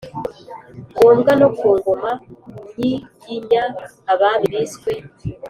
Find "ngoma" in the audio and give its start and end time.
1.77-2.11